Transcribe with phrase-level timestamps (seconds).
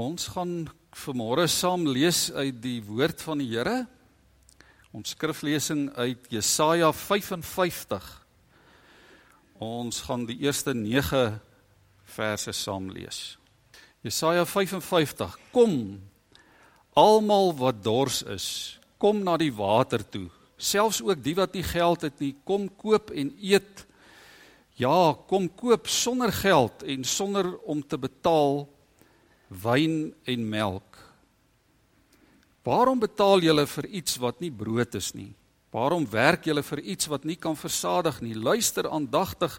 [0.00, 0.62] Ons gaan
[0.96, 3.82] vanmôre saam lees uit die woord van die Here.
[4.96, 8.06] Ons skriflesing uit Jesaja 55.
[9.60, 11.36] Ons gaan die eerste 9
[12.16, 13.36] verse saam lees.
[14.00, 15.36] Jesaja 55.
[15.52, 15.76] Kom
[16.96, 18.48] almal wat dors is,
[18.96, 20.30] kom na die water toe.
[20.56, 23.84] Selfs ook die wat nie geld het nie, kom koop en eet.
[24.80, 28.64] Ja, kom koop sonder geld en sonder om te betaal
[29.50, 30.98] wyn en melk.
[32.62, 35.32] Waarom betaal julle vir iets wat nie brood is nie?
[35.74, 38.34] Waarom werk julle vir iets wat nie kan versadig nie?
[38.34, 39.58] Luister aandagtig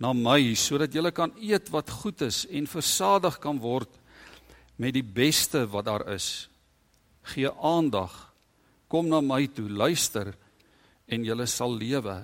[0.00, 3.90] na my sodat julle kan eet wat goed is en versadig kan word
[4.76, 6.48] met die beste wat daar is.
[7.34, 8.12] Gee aandag.
[8.88, 10.34] Kom na my toe, luister
[11.06, 12.16] en julle sal lewe.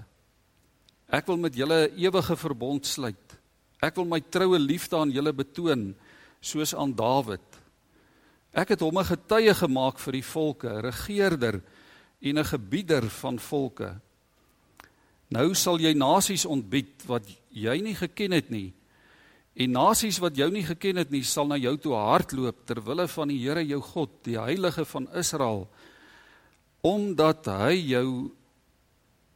[1.10, 3.38] Ek wil met julle 'n ewige verbond sluit.
[3.82, 5.94] Ek wil my troue liefde aan julle betoon
[6.40, 7.44] soos aan Dawid.
[8.50, 11.62] Ek het hom 'n getuie gemaak vir die volke, regerder
[12.20, 14.00] en 'n gebieder van volke.
[15.28, 18.72] Nou sal jy nasies ontbied wat jy nie geken het nie.
[19.54, 23.08] En nasies wat jou nie geken het nie, sal na jou toe hardloop ter wille
[23.08, 25.68] van die Here jou God, die Heilige van Israel,
[26.80, 28.30] omdat hy jou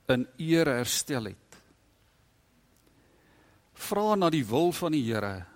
[0.09, 1.59] in eer herstel het.
[3.75, 5.54] Vra na die wil van die Here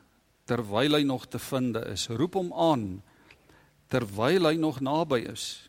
[0.48, 2.08] terwyl hy nog te vind is.
[2.08, 2.88] Roep hom aan
[3.88, 5.68] terwyl hy nog naby is.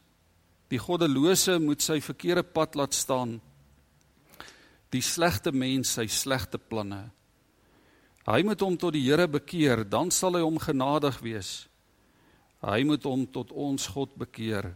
[0.70, 3.38] Die goddelose moet sy verkeerde pad laat staan.
[4.92, 7.08] Die slegte mens sy slegte planne.
[8.28, 11.52] Hy moet hom tot die Here bekeer, dan sal hy hom genadig wees.
[12.62, 14.74] Hy moet hom tot ons God bekeer.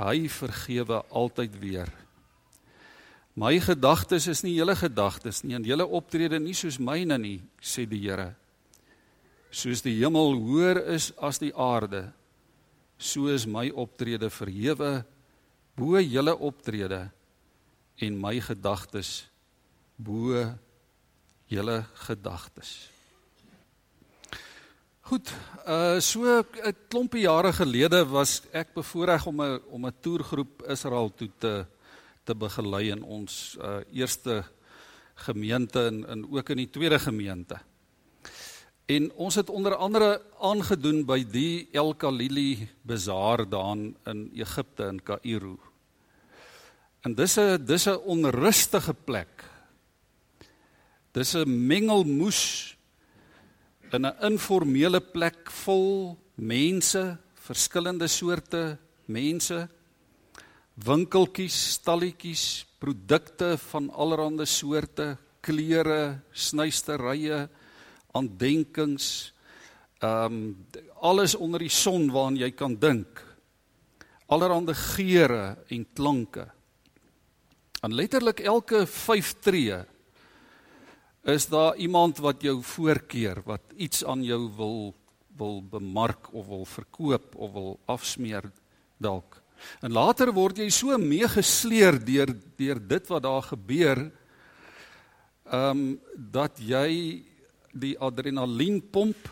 [0.00, 1.92] Hy vergewe altyd weer.
[3.36, 7.84] My gedagtes is nie julle gedagtes nie en julle optrede nie soos myne nie, sê
[7.86, 8.32] die Here
[9.50, 12.12] soos die hemel hoër is as die aarde
[12.98, 14.92] so is my optrede verhewe
[15.76, 17.08] bo julle optrede
[18.00, 19.24] en my gedagtes
[19.96, 20.38] bo
[21.50, 22.90] julle gedagtes
[25.10, 25.26] Goed,
[25.66, 31.10] uh so 'n klompie jare gelede was ek bevoorreg om 'n om 'n toergroep Israel
[31.10, 31.66] toe te
[32.24, 34.44] te begelei in ons uh eerste
[35.14, 37.58] gemeente en in ook in die tweede gemeente.
[38.90, 43.76] En ons het onder andere aangedoen by die El Khalili Bazaar daar
[44.10, 45.58] in Egipte in Kaïro.
[47.06, 49.44] En dis 'n dis 'n onrustige plek.
[51.12, 52.76] Dis 'n mengelmoes
[53.92, 59.68] in 'n informele plek vol mense, verskillende soorte mense,
[60.74, 67.48] winkeltjies, stalletjies, produkte van allerlei soorte, klere, snuisterye
[68.12, 69.32] aandenkings
[70.00, 70.66] ehm um,
[71.00, 73.20] alles onder die son waaraan jy kan dink.
[74.28, 76.46] Allerhande geure en klanke.
[77.80, 79.78] En letterlik elke 5 tree
[81.24, 84.94] is daar iemand wat jou voorkeur, wat iets aan jou wil
[85.40, 88.50] wil bemark of wil verkoop of wil afsmeer
[89.00, 89.38] dalk.
[89.80, 94.10] En later word jy so meegesleer deur deur dit wat daar gebeur
[95.50, 97.24] ehm um, dat jy
[97.72, 99.28] die adrenalien pomp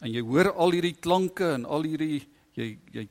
[0.00, 2.22] en jy hoor al hierdie klanke en al hierdie
[2.56, 3.08] jy jy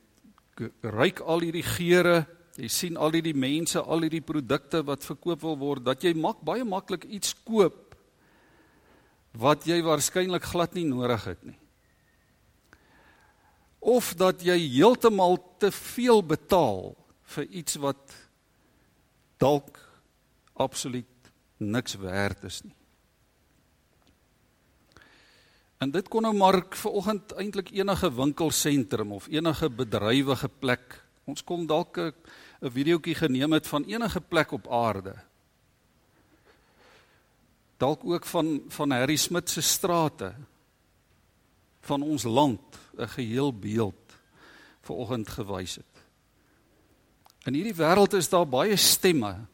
[0.82, 2.22] ruik al hierdie geure,
[2.56, 6.40] jy sien al hierdie mense, al hierdie produkte wat verkoop wil word dat jy mak
[6.46, 7.82] baie maklik iets koop
[9.36, 11.58] wat jy waarskynlik glad nie nodig het nie.
[13.86, 16.94] Of dat jy heeltemal te veel betaal
[17.36, 18.16] vir iets wat
[19.36, 19.76] dalk
[20.56, 22.75] absoluut niks werd is nie.
[25.78, 31.02] En dit kon nou maar vir oggend eintlik enige winkelsentrum of enige bedrywige plek.
[31.28, 32.14] Ons kom dalk 'n
[32.60, 35.14] videoetjie geneem het van enige plek op aarde.
[37.76, 40.34] Dalk ook van van Harry Smit se strate
[41.80, 44.16] van ons land 'n geheel beeld
[44.80, 45.94] vir oggend gewys het.
[47.44, 49.46] In hierdie wêreld is daar baie stemme.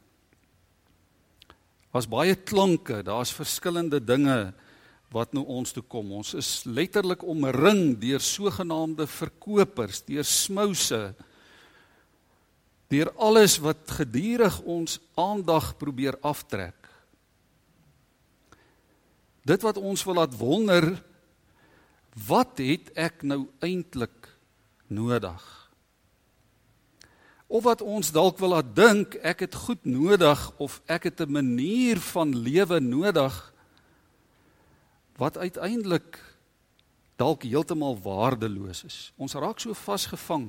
[1.92, 4.54] Daar's baie klanke, daar's verskillende dinge
[5.12, 6.14] wat nou ons toe kom.
[6.16, 11.02] Ons is letterlik omring deur sogenaamde verkopers, deur smouse,
[12.92, 16.76] deur alles wat gedurig ons aandag probeer aftrek.
[19.44, 20.92] Dit wat ons wil laat wonder,
[22.28, 24.28] wat het ek nou eintlik
[24.92, 25.42] nodig?
[27.52, 31.32] Of wat ons dalk wil laat dink ek het goed nodig of ek het 'n
[31.32, 33.51] manier van lewe nodig
[35.22, 36.18] wat uiteindelik
[37.20, 38.98] dalk heeltemal waardeloos is.
[39.14, 40.48] Ons raak so vasgevang.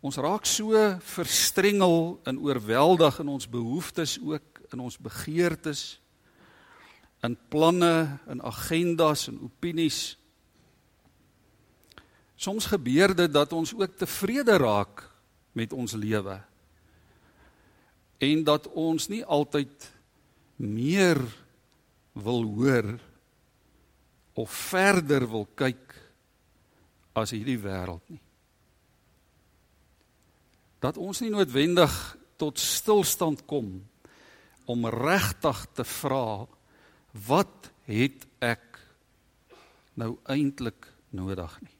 [0.00, 0.74] Ons raak so
[1.14, 6.00] verstrengel en oorweldig in ons behoeftes ook in ons begeertes
[7.26, 10.16] in planne en agendas en opinies.
[12.40, 15.04] Soms gebeur dit dat ons ook tevrede raak
[15.52, 16.38] met ons lewe
[18.20, 19.86] en dat ons nie altyd
[20.60, 21.20] meer
[22.24, 22.88] wil hoor
[24.40, 25.94] of verder wil kyk
[27.18, 28.22] as hierdie wêreld nie.
[30.80, 31.92] Dat ons nie noodwendig
[32.40, 33.82] tot stilstand kom
[34.70, 36.46] om regtig te vra
[37.26, 38.78] wat het ek
[40.00, 41.76] nou eintlik nodig nie.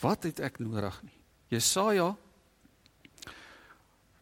[0.00, 1.16] Wat het ek nodig nie?
[1.52, 2.14] Jesaja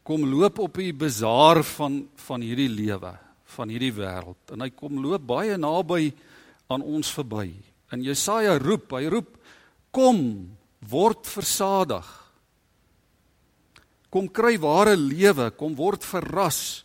[0.08, 3.12] kom loop op die bazaar van van hierdie lewe,
[3.54, 6.12] van hierdie wêreld en hy kom loop baie naby
[6.68, 7.50] aan ons verby.
[7.92, 9.34] En Jesaja roep, hy roep
[9.94, 10.20] kom
[10.90, 12.06] word versadig.
[14.12, 16.84] Kom kry ware lewe, kom word verras.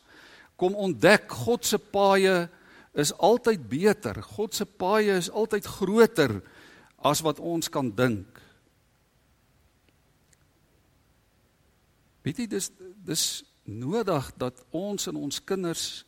[0.60, 2.48] Kom ontdek God se paaie
[2.94, 4.22] is altyd beter.
[4.36, 6.38] God se paaie is altyd groter
[7.04, 8.40] as wat ons kan dink.
[12.24, 12.70] Weet jy dis
[13.04, 13.26] dis
[13.68, 16.04] nodig dat ons en ons kinders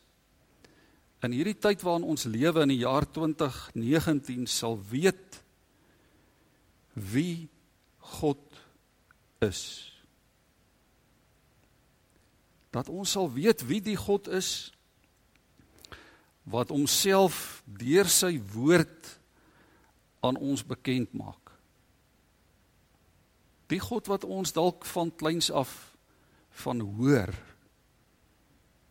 [1.24, 5.40] in hierdie tyd waarin ons lewe in die jaar 2019 sal weet
[6.96, 7.48] wie
[8.16, 8.40] God
[9.44, 9.92] is.
[12.72, 14.72] Dat ons sal weet wie die God is
[16.46, 19.08] wat homself deur sy woord
[20.22, 21.50] aan ons bekend maak.
[23.66, 25.72] Die God wat ons dalk van kleins af
[26.62, 27.34] van hoor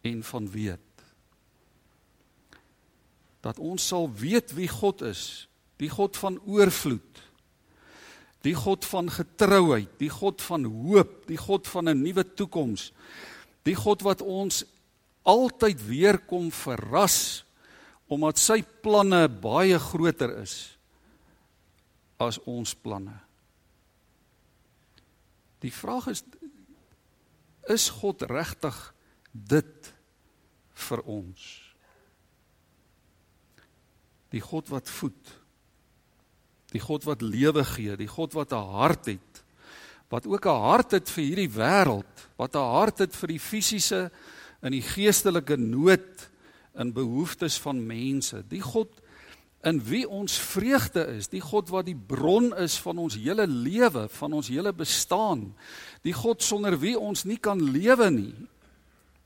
[0.05, 0.84] en van weet.
[3.45, 5.45] Dat ons sal weet wie God is,
[5.77, 7.21] die God van oorvloed.
[8.45, 12.91] Die God van getrouheid, die God van hoop, die God van 'n nuwe toekoms.
[13.65, 14.63] Die God wat ons
[15.25, 17.43] altyd weer kom verras
[18.07, 20.77] omdat sy planne baie groter is
[22.21, 23.17] as ons planne.
[25.59, 26.23] Die vraag is
[27.65, 28.93] is God regtig
[29.33, 29.93] dit
[30.85, 31.64] vir ons?
[34.35, 35.33] Die God wat voed.
[36.75, 39.43] Die God wat lewe gee, die God wat 'n hart het.
[40.11, 44.11] Wat ook 'n hart het vir hierdie wêreld, wat 'n hart het vir die fisiese
[44.61, 46.29] en die geestelike nood
[46.73, 48.43] en behoeftes van mense.
[48.47, 49.01] Die God
[49.65, 54.05] in wie ons vreugde is, die God wat die bron is van ons hele lewe,
[54.09, 55.55] van ons hele bestaan.
[56.05, 58.35] Die God sonder wie ons nie kan lewe nie.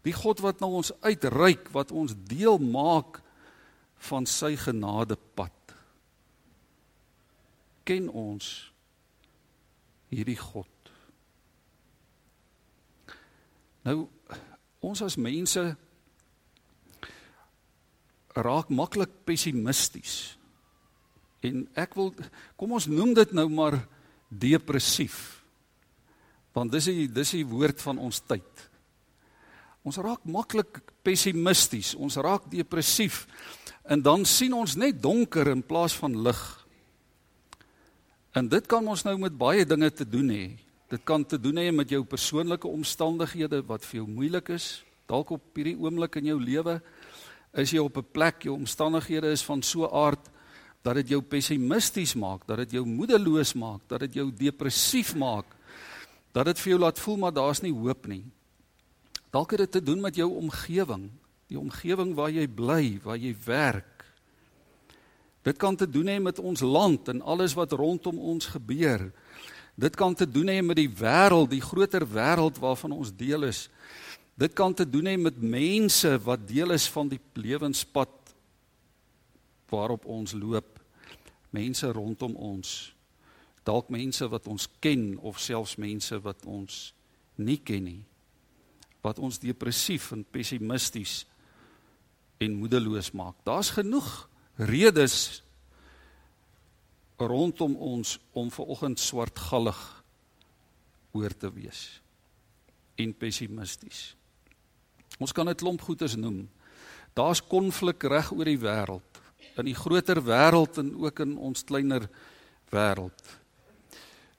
[0.07, 3.19] Die God wat na ons uitreik, wat ons deel maak
[4.07, 5.55] van sy genadepad.
[7.83, 8.69] Ken ons
[10.13, 10.71] hierdie God?
[13.87, 14.03] Nou
[14.85, 15.61] ons as mense
[18.39, 20.37] raak maklik pessimisties.
[21.43, 22.13] En ek wil
[22.59, 23.79] kom ons noem dit nou maar
[24.29, 25.39] depressief.
[26.55, 28.65] Want dis die dis die woord van ons tyd.
[29.87, 33.23] Ons raak maklik pessimisties, ons raak depressief
[33.89, 36.41] en dan sien ons net donker in plaas van lig.
[38.37, 40.45] En dit kan ons nou met baie dinge te doen hê.
[40.93, 45.33] Dit kan te doen hê met jou persoonlike omstandighede wat vir jou moeilik is, dalk
[45.33, 46.79] op hierdie oomblik in jou lewe
[47.57, 50.29] is jy op 'n plek, jou omstandighede is van so 'n aard
[50.83, 55.45] dat dit jou pessimisties maak, dat dit jou moedeloos maak, dat dit jou depressief maak,
[56.31, 58.23] dat dit vir jou laat voel maar daar's nie hoop nie.
[59.31, 61.11] Dalk het dit te doen met jou omgewing,
[61.49, 64.05] die omgewing waar jy bly, waar jy werk.
[65.45, 69.07] Dit kan te doen hê met ons land en alles wat rondom ons gebeur.
[69.79, 73.65] Dit kan te doen hê met die wêreld, die groter wêreld waarvan ons deel is.
[74.39, 78.13] Dit kan te doen hê met mense wat deel is van die lewenspad
[79.71, 80.77] waarop ons loop.
[81.55, 82.93] Mense rondom ons.
[83.65, 86.91] Dalk mense wat ons ken of selfs mense wat ons
[87.41, 88.03] nie ken nie.
[89.01, 91.23] Wat ons depressief en pessimisties
[92.39, 93.35] en moedeloos maak.
[93.43, 95.43] Daar's genoeg redes
[97.19, 99.79] rondom ons om vanoggend swartgallig
[101.11, 101.99] oor te wees
[102.99, 104.15] en pessimisties.
[105.19, 106.49] Ons kan 'n klomp goeders noem.
[107.13, 109.21] Daar's konflik reg oor die wêreld,
[109.57, 112.09] in die groter wêreld en ook in ons kleiner
[112.71, 113.39] wêreld.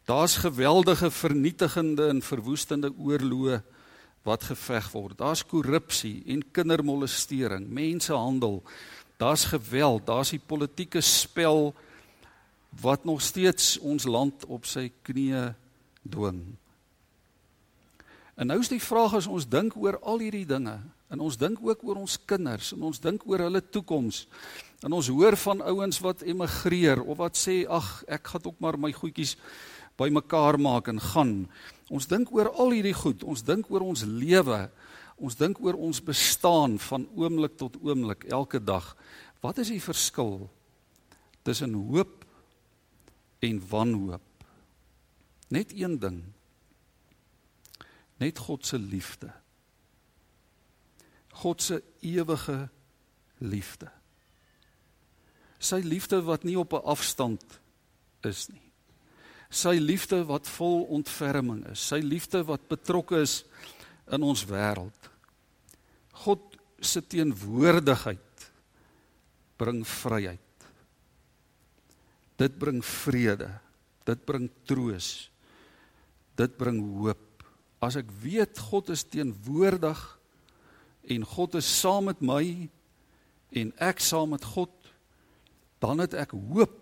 [0.04, 3.62] Daar's geweldige vernietigende en verwoestende oorloë
[4.26, 5.18] wat geveg word.
[5.18, 8.60] Daar's korrupsie en kindermolestering, mensehandel.
[9.20, 11.74] Daar's geweld, daar's die politieke spel
[12.80, 15.50] wat nog steeds ons land op sy knieë
[16.06, 16.42] dwing.
[18.40, 20.78] En nou is die vraag as ons dink oor al hierdie dinge
[21.10, 24.22] en ons dink ook oor ons kinders en ons dink oor hulle toekoms.
[24.86, 28.78] En ons hoor van ouens wat emigreer of wat sê ag ek gaan ook maar
[28.80, 29.34] my goedjies
[30.00, 31.34] bymekaar maak en gaan.
[31.90, 33.25] Ons dink oor al hierdie goed.
[33.26, 34.61] Ons dink oor ons lewe.
[35.18, 38.94] Ons dink oor ons bestaan van oomblik tot oomblik elke dag.
[39.42, 40.47] Wat is die verskil
[41.42, 42.25] tussen hoop
[43.42, 44.47] en wanhoop?
[45.50, 46.23] Net een ding.
[48.23, 49.32] Net God se liefde.
[51.42, 52.68] God se ewige
[53.40, 53.90] liefde.
[55.59, 57.42] Sy liefde wat nie op 'n afstand
[58.23, 58.69] is nie.
[59.50, 63.40] Sy liefde wat vol ontferming is, sy liefde wat betrokke is
[64.11, 65.11] in ons wêreld.
[66.25, 68.47] God se teenwoordigheid
[69.61, 70.69] bring vryheid.
[72.40, 73.50] Dit bring vrede.
[74.09, 75.28] Dit bring troos.
[76.38, 77.45] Dit bring hoop.
[77.85, 80.00] As ek weet God is teenwoordig
[81.11, 82.45] en God is saam met my
[83.57, 84.73] en ek saam met God,
[85.83, 86.79] dan het ek hoop.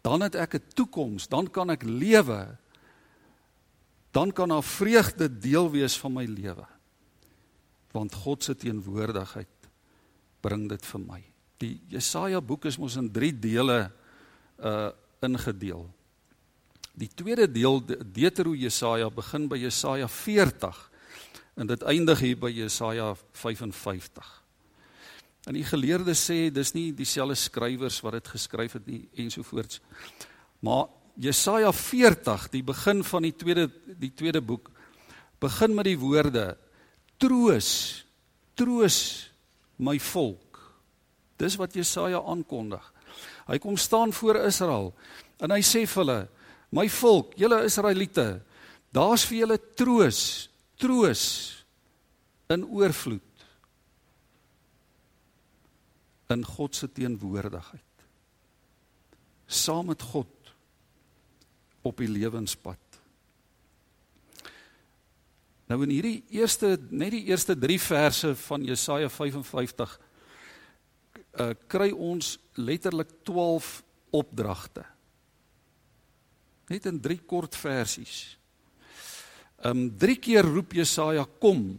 [0.00, 2.56] Dan het ek 'n toekoms, dan kan ek lewe.
[4.10, 6.66] Dan kan daar vreugde deel wees van my lewe.
[7.92, 9.48] Want God se teenwoordigheid
[10.40, 11.24] bring dit vir my.
[11.58, 13.92] Die Jesaja boek is mos in 3 dele
[14.58, 14.90] uh
[15.20, 15.84] ingedeel.
[16.96, 20.90] Die tweede deel Deutero Jesaja begin by Jesaja 40
[21.60, 24.42] en dit eindig hier by Jesaja 55.
[25.48, 29.80] En die geleerdes sê dis nie dieselfde skrywers wat dit geskryf het nie ensovoorts.
[30.60, 33.68] Maar Jesaja 40, die begin van die tweede
[34.00, 34.68] die tweede boek,
[35.40, 36.44] begin met die woorde:
[37.20, 37.70] Troos,
[38.54, 38.98] troos
[39.80, 40.60] my volk.
[41.40, 42.84] Dis wat Jesaja aankondig.
[43.48, 44.92] Hy kom staan voor Israel
[45.40, 46.20] en hy sê vir hulle:
[46.76, 48.28] My volk, julle Israeliete,
[48.92, 50.20] daar's vir julle troos,
[50.78, 51.24] troos
[52.52, 53.29] in oorvloed
[56.30, 58.04] in God se teenwoordigheid.
[59.46, 60.52] Saam met God
[61.82, 62.78] op die lewenspad.
[65.70, 69.92] Nou in hierdie eerste net die eerste 3 verse van Jesaja 55
[71.38, 73.76] uh, kry ons letterlik 12
[74.10, 74.84] opdragte.
[76.70, 78.36] Net in 3 kort versies.
[79.66, 81.78] Um 3 keer roep Jesaja kom.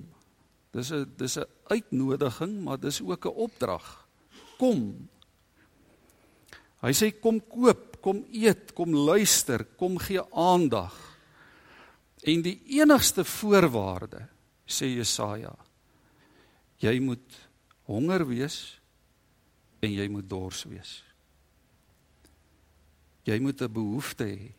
[0.71, 4.00] Dis 'n dis 'n uitnodiging, maar dis ook 'n opdrag
[4.61, 4.83] kom.
[6.81, 10.93] Hy sê kom koop, kom eet, kom luister, kom gee aandag.
[12.21, 14.27] En die enigste voorwaarde
[14.69, 15.53] sê Jesaja,
[16.81, 17.37] jy moet
[17.89, 18.59] honger wees
[19.81, 20.99] en jy moet dors wees.
[23.25, 24.53] Jy moet 'n behoefte hê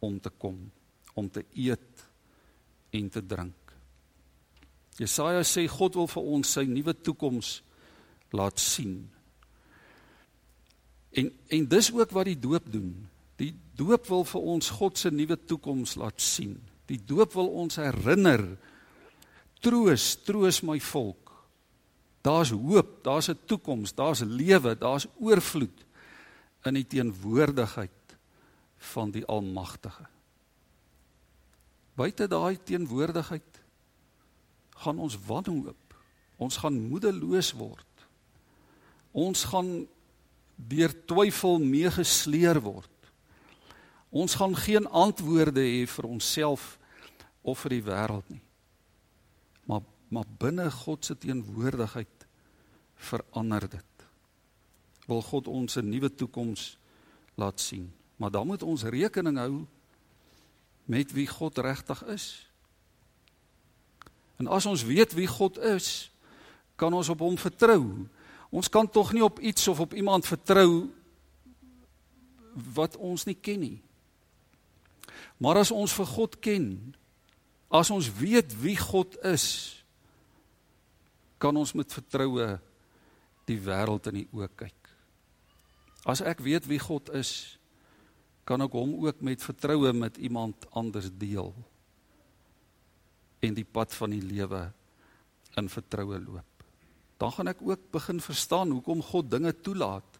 [0.00, 0.70] om te kom,
[1.14, 2.06] om te eet
[2.90, 3.74] en te drink.
[4.98, 7.62] Jesaja sê God wil vir ons sy nuwe toekoms
[8.30, 9.10] laat sien.
[11.10, 13.08] En en dis ook wat die doop doen.
[13.36, 16.58] Die doop wil vir ons God se nuwe toekoms laat sien.
[16.90, 18.44] Die doop wil ons herinner.
[19.60, 21.32] Troos, troos my volk.
[22.22, 25.84] Daar's hoop, daar's 'n toekoms, daar's lewe, daar's oorvloed
[26.64, 27.90] in die teenwoordigheid
[28.76, 30.06] van die Almagtige.
[31.94, 33.62] Buite daai teenwoordigheid
[34.78, 35.94] gaan ons wanhoop.
[36.36, 37.87] Ons gaan moedeloos word.
[39.18, 39.72] Ons gaan
[40.70, 42.94] deur twyfel meegesleer word.
[44.14, 46.76] Ons gaan geen antwoorde hê vir onsself
[47.42, 48.44] of vir die wêreld nie.
[49.68, 52.24] Maar maar binne God se teenwoordigheid
[52.96, 54.04] verander dit.
[55.04, 56.78] Wil God ons 'n nuwe toekoms
[57.36, 57.92] laat sien.
[58.16, 59.66] Maar dan moet ons rekening hou
[60.84, 62.48] met wie God regtig is.
[64.36, 66.10] En as ons weet wie God is,
[66.76, 68.08] kan ons op hom vertrou.
[68.48, 70.88] Ons kan tog nie op iets of op iemand vertrou
[72.74, 73.76] wat ons nie ken nie.
[75.38, 76.66] Maar as ons vir God ken,
[77.68, 79.76] as ons weet wie God is,
[81.38, 82.56] kan ons met vertroue
[83.48, 84.90] die wêreld in die oë kyk.
[86.08, 87.60] As ek weet wie God is,
[88.48, 91.52] kan ek hom ook met vertroue met iemand anders deel
[93.44, 94.62] en die pad van die lewe
[95.60, 96.47] in vertroue loop
[97.18, 100.18] dan gaan ek ook begin verstaan hoekom God dinge toelaat.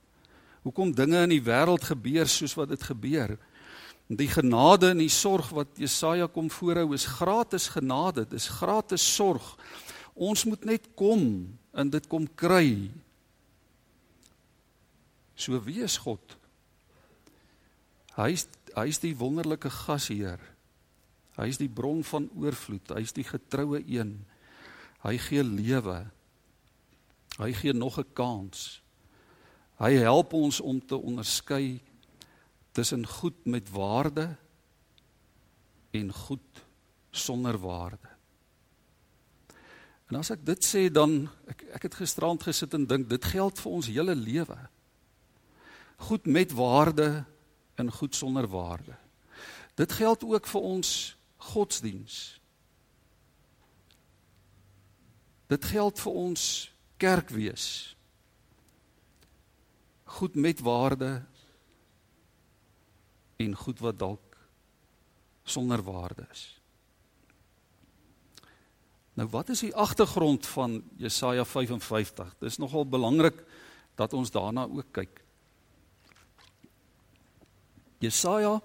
[0.66, 3.36] Hoekom dinge in die wêreld gebeur soos wat dit gebeur.
[4.08, 9.54] Die genade en die sorg wat Jesaja kom voorhou is gratis genade, dis gratis sorg.
[10.14, 11.22] Ons moet net kom
[11.72, 12.90] en dit kom kry
[15.38, 16.34] So wie is God?
[18.18, 20.42] Hy is hy is die wonderlike gasheer.
[21.38, 22.90] Hy is die bron van oorvloed.
[22.94, 24.12] Hy is die getroue een.
[25.02, 26.02] Hy gee lewe.
[27.38, 28.82] Hy gee nog 'n kans.
[29.78, 31.80] Hy help ons om te onderskei
[32.72, 34.36] tussen goed met waarde
[35.90, 36.64] en goed
[37.10, 38.08] sonder waarde.
[40.08, 43.58] En as ek dit sê dan ek ek het gisterand gesit en dink dit geld
[43.60, 44.58] vir ons hele lewe.
[46.08, 47.24] Goed met waarde
[47.74, 48.96] en goed sonder waarde.
[49.74, 52.40] Dit geld ook vir ons godsdiens.
[55.46, 57.96] Dit geld vir ons kerkwees.
[60.18, 61.22] Goed met waarde
[63.38, 64.36] en goed wat dalk
[65.48, 66.44] sonder waarde is.
[69.18, 72.34] Nou wat is die agtergrond van Jesaja 55?
[72.38, 73.40] Dis nogal belangrik
[73.98, 75.22] dat ons daarna ook kyk.
[77.98, 78.60] Jesaja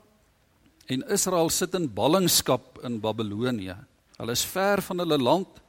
[0.93, 3.73] en Israel sit in ballingskap in Babelonie.
[4.19, 5.62] Hulle is ver van hulle land.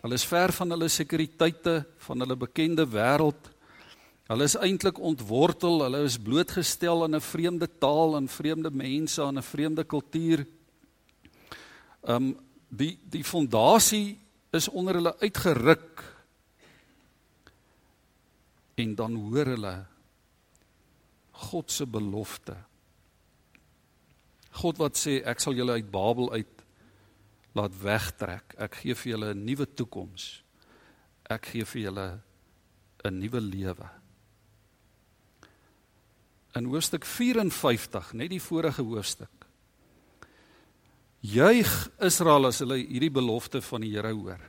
[0.00, 3.50] Hulle is ver van hulle sekuriteite, van hulle bekende wêreld.
[4.30, 9.38] Hulle is eintlik ontwortel, hulle is blootgestel aan 'n vreemde taal en vreemde mense, aan
[9.38, 10.46] 'n vreemde kultuur.
[12.02, 12.36] Um
[12.68, 14.18] die die fondasie
[14.52, 16.04] is onder hulle uitgeruk.
[18.74, 19.86] En dan hoor hulle
[21.32, 22.56] God se belofte
[24.60, 26.59] God wat sê ek sal julle uit Babel uit
[27.56, 28.54] laat wegtrek.
[28.58, 30.42] Ek gee vir julle 'n nuwe toekoms.
[31.30, 32.20] Ek gee vir julle
[33.04, 33.88] 'n nuwe lewe.
[36.54, 39.30] In hoofstuk 54, net die vorige hoofstuk.
[41.20, 44.40] Juig Israel as hulle hierdie belofte van die Here hoor.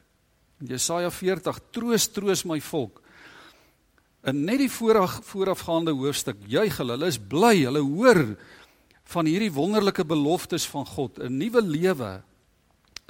[0.61, 3.01] In Jesaja 40, troos troos my volk.
[4.23, 8.37] In net die vooraf voorafgaande hoofstuk juig hulle, hulle is bly, hulle hoor
[9.11, 12.23] van hierdie wonderlike beloftes van God, 'n nuwe lewe,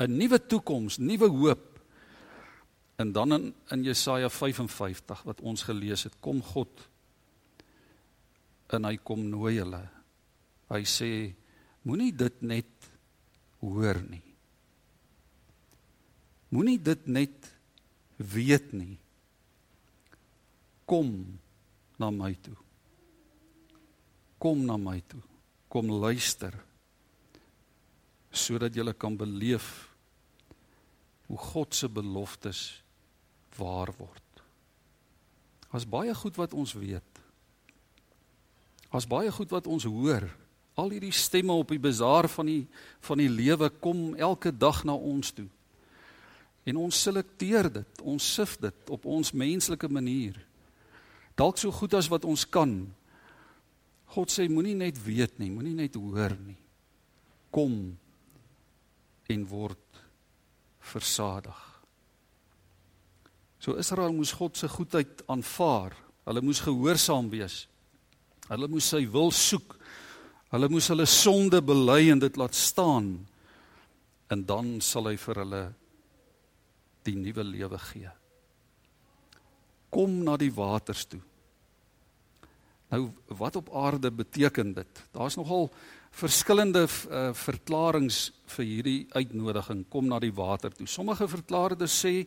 [0.01, 1.79] 'n nuwe toekoms, nuwe hoop.
[2.95, 6.89] En dan in in Jesaja 55 wat ons gelees het, kom God
[8.67, 9.89] en hy kom nooi hulle.
[10.69, 11.33] Hy sê
[11.81, 12.91] moenie dit net
[13.59, 14.23] hoor nie.
[16.49, 17.51] Moenie dit net
[18.17, 18.97] weet nie.
[20.85, 21.39] Kom
[21.97, 22.55] na my toe.
[24.37, 25.21] Kom na my toe
[25.71, 26.51] kom luister
[28.31, 29.90] sodat jy kan beleef
[31.31, 32.83] hoe God se beloftes
[33.55, 34.43] waar word.
[35.71, 37.21] Daar's baie goed wat ons weet.
[38.91, 40.27] Daar's baie goed wat ons hoor.
[40.75, 42.65] Al hierdie stemme op die bazaar van die
[43.07, 45.47] van die lewe kom elke dag na ons toe.
[46.67, 50.35] En ons selekteer dit, ons sif dit op ons menslike manier.
[51.39, 52.75] Dalk so goed as wat ons kan,
[54.11, 56.59] God sê moenie net weet nie, moenie net hoor nie.
[57.55, 57.95] Kom
[59.31, 60.00] en word
[60.91, 61.58] versadig.
[63.62, 65.93] So Israel moes God se goedheid aanvaar.
[66.25, 67.65] Hulle moes gehoorsaam wees.
[68.49, 69.75] Hulle moes sy wil soek.
[70.51, 73.13] Hulle moes hulle sonde bely en dit laat staan.
[74.34, 75.62] En dan sal hy vir hulle
[77.06, 78.10] die nuwe lewe gee.
[79.91, 81.21] Kom na die waters toe.
[82.91, 83.06] Nou
[83.39, 85.04] wat op aarde beteken dit?
[85.15, 85.69] Daar's nogal
[86.12, 90.88] verskillende uh, verklaringe vir hierdie uitnodiging kom na die water toe.
[90.88, 92.26] Sommige verklaarders sê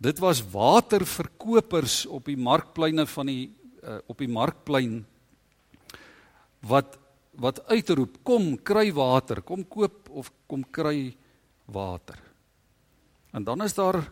[0.00, 5.00] dit was waterverkopers op die markpleine van die uh, op die markplein
[6.68, 6.98] wat
[7.40, 11.14] wat uitroep kom kry water, kom koop of kom kry
[11.72, 12.18] water.
[13.32, 14.02] En dan is daar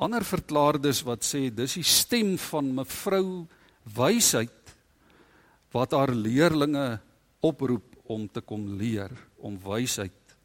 [0.00, 3.44] ander verklaarders wat sê dis die stem van mevrou
[3.96, 4.74] wysheid
[5.74, 7.00] wat haar leerlinge
[7.44, 10.36] oproep om te kom leer, om wysheid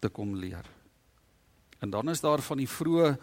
[0.00, 0.64] te kom leer.
[1.84, 3.14] En dan is daar van die vroeë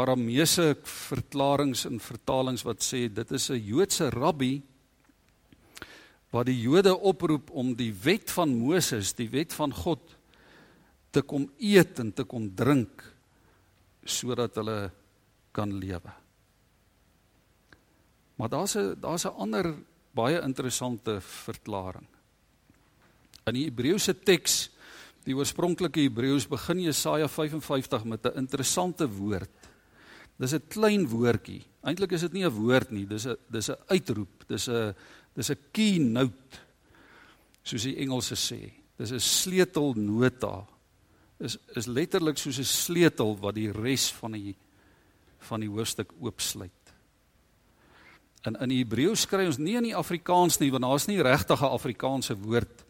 [0.00, 4.62] Arameese verklaringe en vertalings wat sê dit is 'n Joodse rabbi
[6.32, 10.00] wat die Jode oproep om die wet van Moses, die wet van God
[11.10, 13.04] te kom eet en te kom drink
[14.04, 14.90] sodat hulle
[15.52, 16.12] kan lewe.
[18.36, 19.74] Maar daar's 'n daar's 'n ander
[20.14, 22.11] baie interessante verklaring.
[23.46, 24.70] In die Hebreëse teks,
[25.26, 29.50] die oorspronklike Hebreëus begin Jesaja 55 met 'n interessante woord.
[30.38, 31.62] Dis 'n klein woordjie.
[31.82, 34.94] Eintlik is dit nie 'n woord nie, dis 'n dis 'n uitroep, dis 'n
[35.34, 36.58] dis 'n keynote
[37.62, 38.72] soos die Engelse sê.
[38.96, 40.66] Dis 'n sleutelnota.
[41.38, 44.56] Is is letterlik soos 'n sleutel wat die res van die
[45.38, 46.70] van die hoofstuk oopsluit.
[48.46, 51.74] In in Hebreëus kry ons nie in die Afrikaans nie want daar's nie regtig 'n
[51.74, 52.81] Afrikaanse woord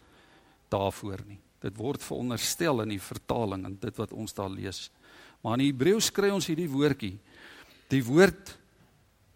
[0.72, 1.38] daarvoor nie.
[1.62, 4.88] Dit word veronderstel in die vertaling en dit wat ons daar lees.
[5.42, 7.14] Maar in Hebreëus kry ons hierdie woordjie.
[7.92, 8.56] Die woord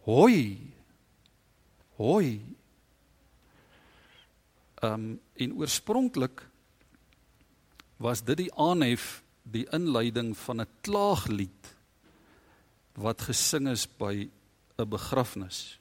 [0.07, 0.73] hoi.
[2.01, 2.41] Hoi.
[4.83, 6.41] Ehm um, en oorspronklik
[8.01, 11.75] was dit die aanhef die inleiding van 'n klaaglied
[12.97, 14.29] wat gesing is by
[14.79, 15.79] 'n begrafnis.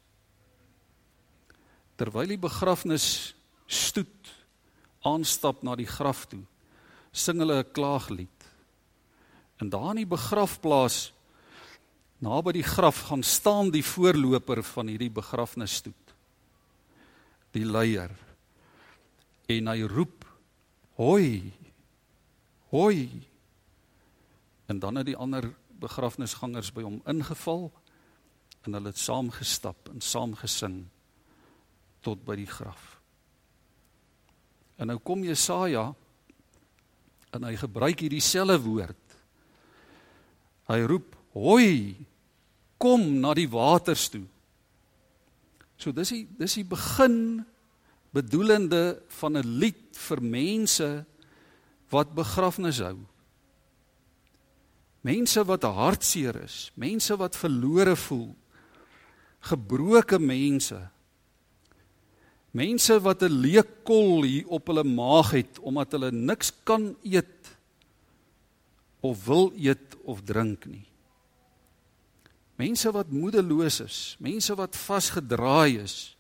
[1.96, 3.36] Terwyl die begrafnis
[3.68, 4.35] stoet
[5.06, 6.44] aanstap na die graf toe,
[7.12, 8.40] sing hulle 'n klaaglied.
[9.62, 11.14] En daar in die begrafplaas
[12.20, 16.16] naby die graf gaan staan die voorloper van hierdie begrafnisstoet.
[17.52, 18.12] Die leier.
[19.48, 20.26] En hy roep:
[20.98, 21.54] "Hoi!
[22.70, 23.28] Hoi!"
[24.66, 27.72] En dan het die ander begrafnisgangers by hom ingeval
[28.66, 30.86] en hulle het saam gestap en saam gesing
[32.02, 32.95] tot by die graf.
[34.78, 35.94] En nou kom Jesaja
[37.36, 39.18] en hy gebruik hierdie selfde woord.
[40.72, 41.96] Hy roep: "Hoi!
[42.78, 44.26] Kom na die waters toe."
[45.78, 47.46] So dis die dis die begin
[48.16, 51.06] bedoelende van 'n lied vir mense
[51.92, 52.98] wat begrafnis hou.
[55.02, 58.36] Mense wat hartseer is, mense wat verlore voel,
[59.40, 60.80] gebroke mense.
[62.56, 67.58] Mense wat 'n leek kol hier op hulle maag het omdat hulle niks kan eet
[69.02, 70.88] of wil eet of drink nie.
[72.56, 76.16] Mense wat moedeloos is, mense wat vasgedraai is.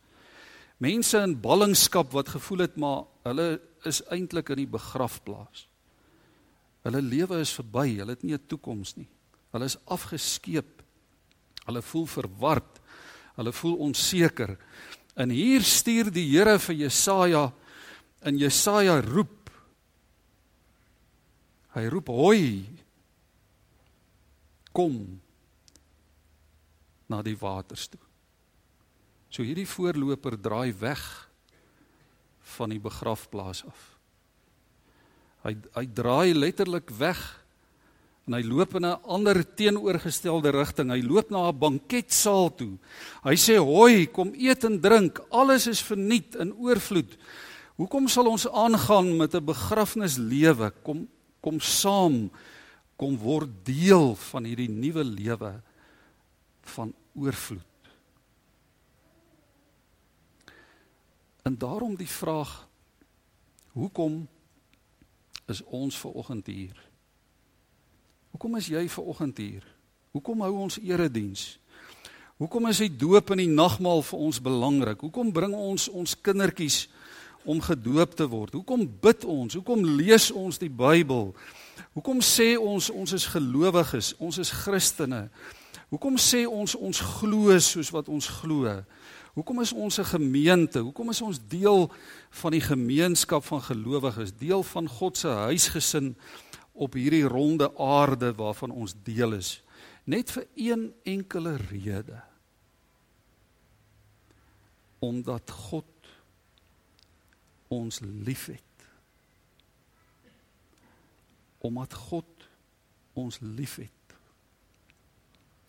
[0.78, 5.68] Mense in ballingskap wat gevoel het maar hulle is eintlik in die begrafplaas.
[6.84, 9.08] Hulle lewe is verby, hulle het nie 'n toekoms nie.
[9.52, 10.84] Hulle is afgeskeep.
[11.66, 12.82] Hulle voel verward.
[13.36, 14.58] Hulle voel onseker.
[15.16, 17.46] En hier stuur die Here vir Jesaja
[18.26, 19.52] en Jesaja roep.
[21.76, 22.66] Hy roep: "Hoi!
[24.76, 25.22] Kom
[27.08, 28.02] na die waters toe."
[29.30, 31.04] So hierdie voorloper draai weg
[32.56, 33.82] van die begrafplaas af.
[35.44, 37.45] Hy hy draai letterlik weg
[38.26, 40.90] en hy loop in 'n ander teenoorgestelde rigting.
[40.90, 42.78] Hy loop na 'n banketsaal toe.
[43.24, 45.20] Hy sê: "Hoi, kom eet en drink.
[45.30, 47.18] Alles is verniet in oorvloed.
[47.78, 50.74] Hoekom sal ons aangaan met 'n begrafnislewe?
[50.84, 51.08] Kom
[51.42, 52.32] kom saam.
[52.98, 55.62] Kom word deel van hierdie nuwe lewe
[56.62, 57.62] van oorvloed."
[61.44, 62.68] En daarom die vraag:
[63.74, 64.28] Hoekom
[65.46, 66.95] is ons ver oggend hier.
[68.36, 69.64] Hoekom is jy ver oggend hier?
[70.12, 71.54] Hoekom hou ons erediens?
[72.36, 75.06] Hoekom is die doop en die nagmaal vir ons belangrik?
[75.06, 76.82] Hoekom bring ons ons kindertjies
[77.48, 78.58] om gedoop te word?
[78.60, 79.56] Hoekom bid ons?
[79.56, 81.32] Hoekom lees ons die Bybel?
[81.96, 85.30] Hoekom sê ons ons is gelowiges, ons is Christene?
[85.94, 88.82] Hoekom sê ons ons glo soos wat ons glo?
[89.36, 90.80] Hoekom is ons 'n gemeente?
[90.80, 91.92] Hoekom is ons deel
[92.30, 96.16] van die gemeenskap van gelowiges, deel van God se huisgesin
[96.76, 99.62] op hierdie ronde aarde waarvan ons deel is?
[100.06, 102.20] Net vir een enkele rede.
[105.00, 106.10] Omdat God
[107.74, 108.62] ons liefhet.
[111.66, 112.48] Omdat God
[113.14, 113.92] ons liefhet.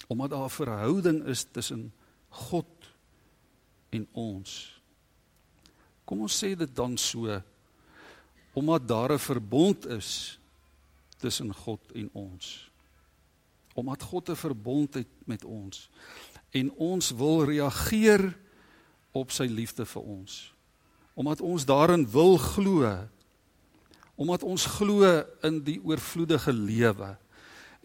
[0.07, 1.93] Omdat daar 'n verhouding is tussen
[2.29, 2.93] God
[3.89, 4.81] en ons.
[6.05, 7.43] Kom ons sê dit dan so
[8.57, 10.39] omdat daar 'n verbond is
[11.17, 12.71] tussen God en ons.
[13.75, 15.91] Omdat God 'n verbond het met ons
[16.51, 18.37] en ons wil reageer
[19.13, 20.55] op sy liefde vir ons.
[21.15, 23.09] Omdat ons daarin wil glo.
[24.17, 27.17] Omdat ons glo in die oorvloedige lewe.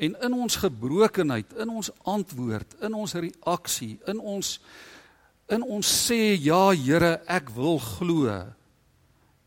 [0.02, 4.60] En in ons gebrokenheid, in ons antwoord, in ons reaksie, in ons
[5.52, 8.32] in ons sê ja Here, ek wil glo.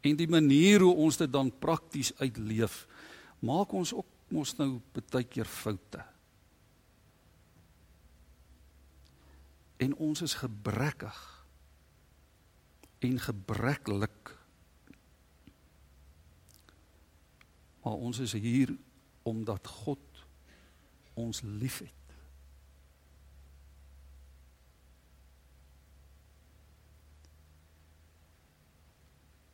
[0.04, 2.82] En die manier hoe ons dit dan prakties uitleef,
[3.44, 6.00] maak ons ook mos nou baie keer foute.
[9.85, 11.20] En ons is gebrekkig
[13.04, 14.33] en gebreklik.
[17.85, 18.72] Maar ons is hier
[19.22, 20.24] omdat God
[21.14, 21.92] ons liefhet.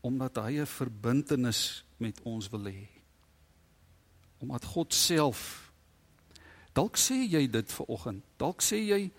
[0.01, 3.00] omdat hy 'n verbintenis met ons wil hê.
[4.41, 5.71] Omdat God self
[6.71, 8.23] Dalk sê jy dit ver oggend.
[8.39, 9.11] Dalk sê jy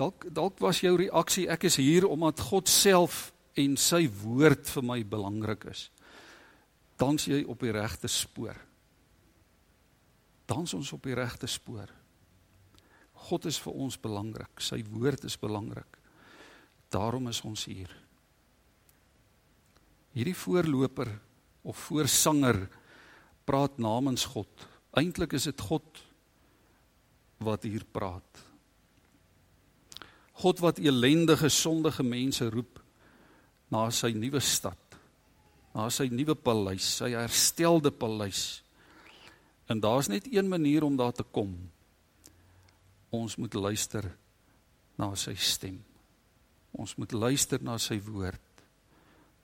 [0.00, 3.30] Dalk dalk was jou reaksie ek is hier omdat God self
[3.60, 5.90] en sy woord vir my belangrik is.
[6.96, 8.56] Dan's jy op die regte spoor.
[10.48, 11.90] Dan's ons op die regte spoor.
[13.28, 14.62] God is vir ons belangrik.
[14.64, 15.98] Sy woord is belangrik.
[16.90, 17.92] Daarom is ons hier.
[20.16, 21.12] Hierdie voorloper
[21.62, 22.64] of voorsanger
[23.50, 24.68] praat namens God.
[24.94, 25.98] Eintlik is dit God
[27.42, 28.44] wat hier praat.
[30.40, 32.78] God wat elendige sondige mense roep
[33.70, 34.78] na sy nuwe stad,
[35.74, 38.62] na sy nuwe paleis, sy herstelde paleis.
[39.70, 41.52] En daar's net een manier om daar te kom.
[43.14, 44.06] Ons moet luister
[44.98, 45.78] na sy stem.
[46.70, 48.64] Ons moet luister na sy woord.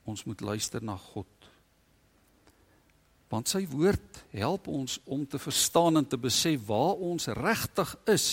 [0.07, 1.31] Ons moet luister na God.
[3.29, 8.29] Want sy woord help ons om te verstaan en te besef waar ons regtig is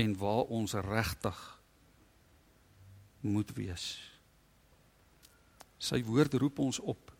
[0.00, 1.40] en waar ons regtig
[3.20, 3.86] moet wees.
[5.80, 7.10] Sy woord roep ons op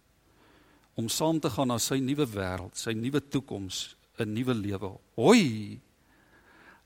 [1.01, 4.91] om saam te gaan na sy nuwe wêreld, sy nuwe toekoms, 'n nuwe lewe.
[5.17, 5.81] Hoi.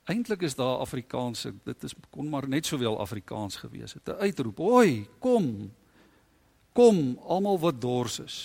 [0.04, 4.08] Eintlik is daar Afrikaans, dit is kon maar net sowel Afrikaans gewees het.
[4.08, 4.58] 'n Uitroep.
[4.58, 5.72] Hoi, kom.
[6.74, 8.38] Kom almal wat dors is.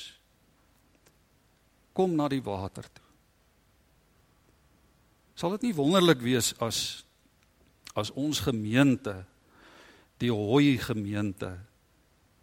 [1.97, 3.05] Kom na die water toe.
[5.39, 7.05] Sal dit nie wonderlik wees as
[7.97, 9.15] as ons gemeente
[10.21, 11.49] die hooi gemeente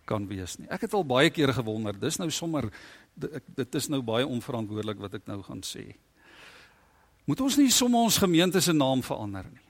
[0.08, 0.66] kan wees nie.
[0.72, 2.68] Ek het al baie kere gewonder, dis nou sommer
[3.16, 5.86] dit is nou baie onverantwoordelik wat ek nou gaan sê.
[7.26, 9.64] Moet ons nie sommer ons gemeente se naam verander nie.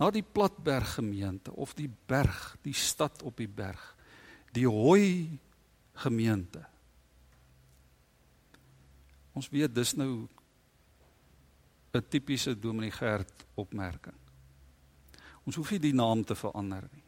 [0.00, 3.93] Na die Platberg gemeente of die berg, die stad op die berg.
[4.54, 5.38] Die hooi
[6.04, 6.62] gemeente.
[9.34, 10.28] Ons weet dis nou
[11.94, 14.16] 'n tipiese Dominee Gert opmerking.
[15.44, 17.02] Ons hoef nie die naam te verander nie.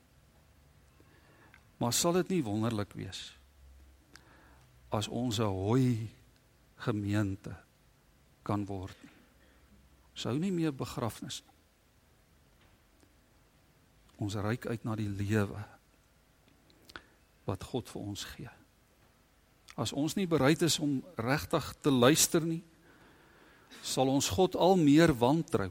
[1.77, 3.33] Maar sal dit nie wonderlik wees
[4.89, 6.09] as ons 'n hooi
[6.77, 7.57] gemeente
[8.43, 9.13] kan word nie.
[10.15, 11.55] Sou nie meer begrafnis nie.
[14.17, 15.65] Ons reik uit na die lewe
[17.47, 18.53] wat God vir ons gee.
[19.77, 22.63] As ons nie bereid is om regtig te luister nie,
[23.83, 25.71] sal ons God al meer wantrou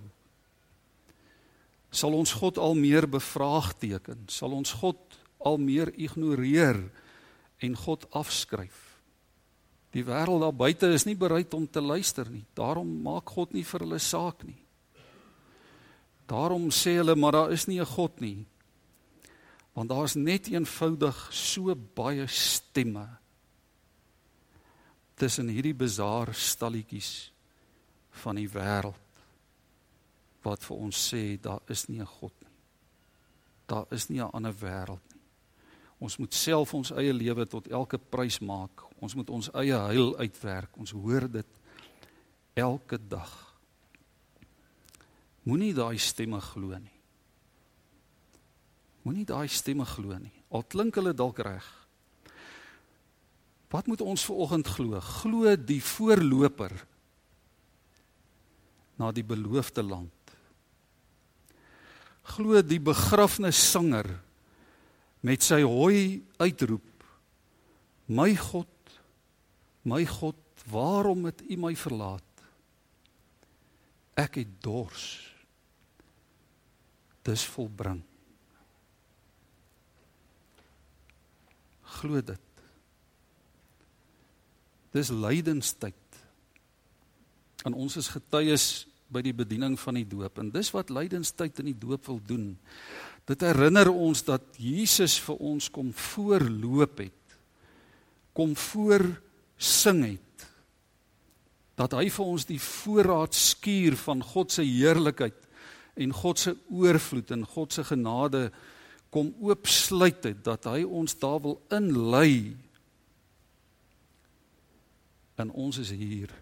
[1.95, 4.99] sal ons God al meer bevraagteken, sal ons God
[5.45, 6.81] al meer ignoreer
[7.63, 8.81] en God afskryf.
[9.95, 12.43] Die wêreld daar buite is nie bereid om te luister nie.
[12.57, 14.57] Daarom maak God nie vir hulle saak nie.
[16.27, 18.45] Daarom sê hulle maar daar is nie 'n God nie.
[19.75, 23.07] Want daar's net eenvoudig so baie stemme
[25.19, 27.31] tussen hierdie bazaar stalletjies
[28.23, 29.01] van die wêreld
[30.45, 32.55] wat vir ons sê daar is nie 'n God nie.
[33.67, 35.21] Daar is nie 'n ander wêreld nie.
[35.99, 38.83] Ons moet self ons eie lewe tot elke prys maak.
[39.01, 40.77] Ons moet ons eie heil uitwerk.
[40.77, 41.47] Ons hoor dit
[42.53, 43.31] elke dag.
[45.43, 46.94] Moenie daai stemme glo nie.
[49.05, 50.33] Moenie daai stemme glo nie.
[50.49, 51.65] Al klink hulle dalk reg.
[53.69, 54.99] Wat moet ons ver oggend glo?
[55.21, 56.73] Glo die voorloper
[58.97, 60.15] na die beloofde land
[62.35, 64.07] glo die begrafnissanger
[65.25, 67.05] met sy hooi uitroep
[68.17, 68.97] my god
[69.85, 70.39] my god
[70.71, 72.45] waarom het u my verlaat
[74.17, 75.05] ek het dors
[77.25, 78.01] dis volbring
[81.95, 82.41] glo dit
[84.95, 86.19] dis lydenstyd
[87.67, 91.71] en ons is getuies by die bediening van die doop en dis wat lydenstyd in
[91.71, 92.53] die doop wil doen.
[93.25, 97.37] Dit herinner ons dat Jesus vir ons kom voorloop het.
[98.37, 99.07] Kom voor
[99.57, 100.45] sing het.
[101.75, 105.41] Dat hy vir ons die voorraad skuur van God se heerlikheid
[105.95, 108.49] en God se oorvloed en God se genade
[109.15, 112.57] kom oopsluit het dat hy ons daar wil inlei.
[115.39, 116.33] En ons is hier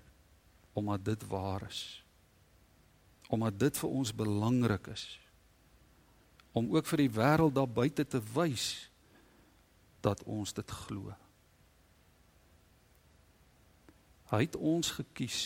[0.74, 1.84] omdat dit waar is
[3.34, 5.06] omdat dit vir ons belangrik is
[6.54, 8.66] om ook vir die wêreld daar buite te wys
[10.06, 11.10] dat ons dit glo.
[14.30, 15.40] Hy het ons gekies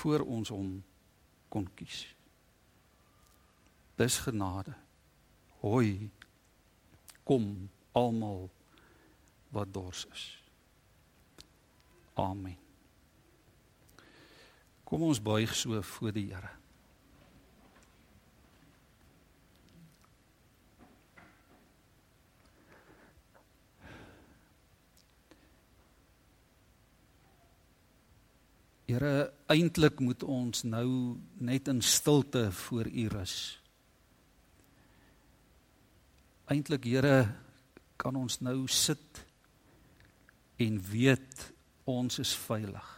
[0.00, 0.70] voor ons hom
[1.52, 2.06] kon kies.
[4.00, 4.72] Dis genade.
[5.64, 6.10] Hoi,
[7.24, 8.50] kom almal
[9.48, 10.24] wat dors is.
[12.20, 12.58] Amen.
[14.84, 16.52] Kom ons buig so voor die Here.
[28.84, 30.88] Here, eintlik moet ons nou
[31.40, 33.63] net in stilte voor U rus.
[36.44, 37.24] Eintlik, Here,
[37.96, 39.22] kan ons nou sit
[40.60, 41.46] en weet
[41.88, 42.90] ons is veilig.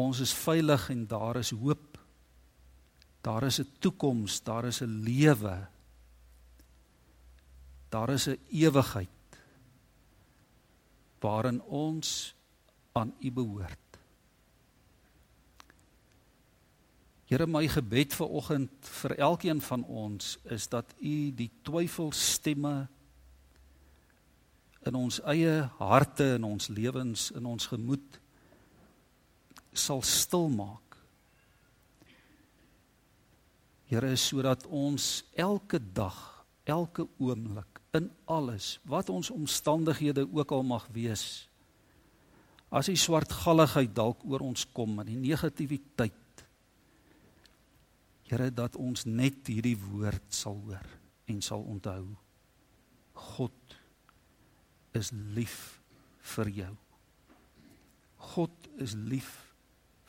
[0.00, 1.98] Ons is veilig en daar is hoop.
[3.24, 5.68] Daar is 'n toekoms, daar is 'n lewe.
[7.90, 9.08] Daar is 'n ewigheid
[11.20, 12.34] waarin ons
[12.92, 13.83] aan U behoort.
[17.34, 22.74] Here my gebed vir oggend vir elkeen van ons is dat U die twyfelstemme
[24.86, 28.20] in ons eie harte en ons lewens in ons gemoed
[29.74, 30.94] sal stil maak.
[33.90, 36.22] Here sodat ons elke dag,
[36.62, 41.48] elke oomblik in alles wat ons omstandighede ook al mag wees.
[42.70, 46.20] As die swartgalligheid dalk oor ons kom en die negativiteit.
[48.28, 50.86] Here dat ons net hierdie woord sal hoor
[51.28, 52.06] en sal onthou.
[53.34, 53.76] God
[54.96, 55.80] is lief
[56.34, 56.72] vir jou.
[58.34, 59.30] God is lief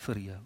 [0.07, 0.41] vir jou.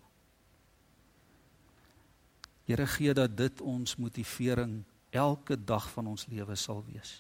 [2.69, 7.19] Here gee dat dit ons motivering elke dag van ons lewe sal wees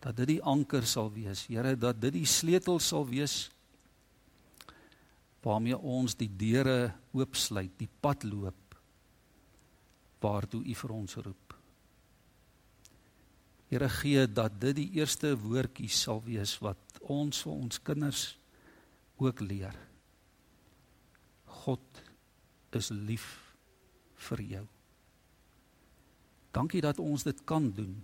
[0.00, 1.44] dat dit die anker sal wees.
[1.48, 3.50] Here, dat dit die sleutel sal wees
[5.44, 8.56] waarmee ons die deure oopsluit, die pad loop
[10.20, 11.54] waartoe U vir ons roep.
[13.70, 18.24] Here gee dat dit die eerste woordjies sal wees wat ons vir ons kinders
[19.20, 19.76] ook leer.
[21.62, 22.02] God
[22.74, 23.28] is lief
[24.28, 24.66] vir jou.
[26.50, 27.94] Dankie dat ons dit kan doen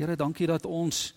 [0.00, 1.10] Here, dankie dat ons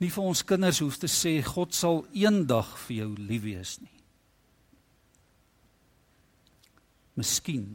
[0.00, 3.92] nie vir ons kinders hoef te sê God sal eendag vir jou lief wees nie.
[7.20, 7.66] Miskien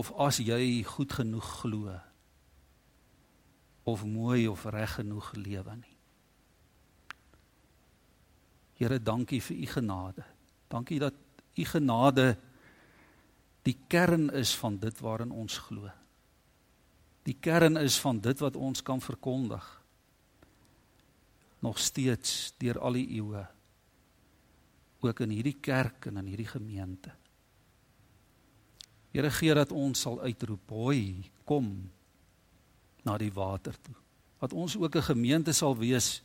[0.00, 1.94] of as jy goed genoeg glo
[3.90, 5.96] of mooi of reg genoeg lewe nie.
[8.80, 10.24] Here, dankie vir u genade.
[10.72, 11.16] Dankie dat
[11.56, 12.28] u genade
[13.62, 15.90] die kern is van dit waarin ons glo
[17.28, 19.64] die kern is van dit wat ons kan verkondig
[21.60, 23.44] nog steeds deur al die eeue
[25.00, 27.12] ook in hierdie kerk en in hierdie gemeente
[29.10, 31.90] Here gee dat ons sal uitroep hoi kom
[33.04, 33.96] na die water toe
[34.40, 36.22] dat ons ook 'n gemeente sal wees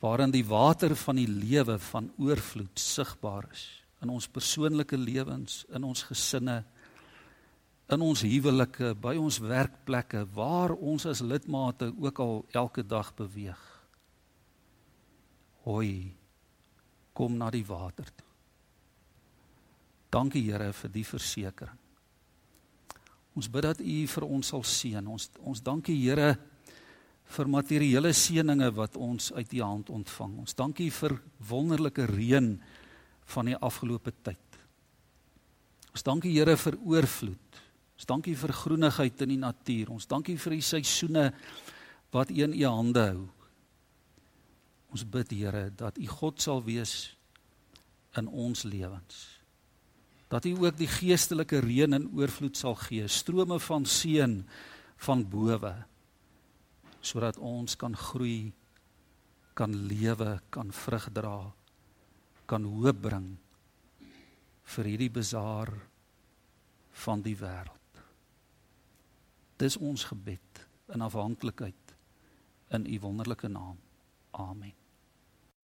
[0.00, 5.84] waarin die water van die lewe van oorvloed sigbaar is in ons persoonlike lewens in
[5.84, 6.64] ons gesinne
[7.86, 13.62] in ons huwelike, by ons werkplekke, waar ons as lidmate ook al elke dag beweeg.
[15.62, 16.14] Hoi,
[17.14, 18.25] kom na die water toe.
[20.16, 21.82] Dankie Here vir die versekering.
[23.36, 25.04] Ons bid dat U vir ons sal seën.
[25.04, 26.36] Ons ons dankie Here
[27.36, 30.38] vir materiële seëninge wat ons uit U hand ontvang.
[30.46, 31.18] Ons dankie vir
[31.50, 32.54] wonderlike reën
[33.34, 34.60] van die afgelope tyd.
[35.92, 37.62] Ons dankie Here vir oorvloed.
[37.96, 39.92] Ons dankie vir groenigheid in die natuur.
[39.98, 41.30] Ons dankie vir die seisoene
[42.14, 43.24] wat U in U hande hou.
[44.96, 47.16] Ons bid Here dat U God sal wees
[48.16, 49.35] in ons lewens.
[50.28, 54.40] Dat U ook die geestelike reën in oorvloed sal gee, strome van seën
[55.06, 55.74] van bowe
[57.06, 58.50] sodat ons kan groei,
[59.54, 61.52] kan lewe, kan vrug dra,
[62.50, 63.28] kan hoop bring
[64.74, 65.70] vir hierdie bazaar
[67.04, 68.02] van die wêreld.
[69.62, 71.94] Dis ons gebed in afhanklikheid
[72.74, 73.78] in u wonderlike naam.
[74.34, 74.85] Amen.